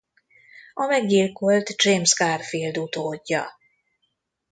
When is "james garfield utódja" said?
1.83-3.45